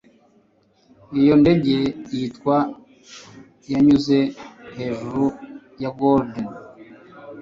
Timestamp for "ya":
5.81-5.89